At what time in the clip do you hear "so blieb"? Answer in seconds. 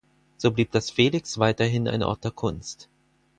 0.37-0.71